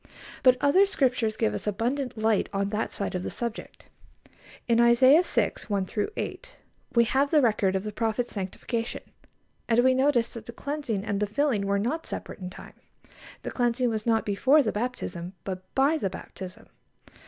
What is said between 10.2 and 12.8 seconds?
that the cleansing and the filling were not separate in time.